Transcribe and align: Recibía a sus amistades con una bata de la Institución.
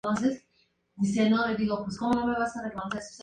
Recibía 0.03 0.31
a 0.31 1.29
sus 1.29 1.39
amistades 1.45 1.97
con 1.99 2.17
una 2.17 2.25
bata 2.25 2.51
de 2.63 2.69
la 2.69 2.81
Institución. 2.85 3.19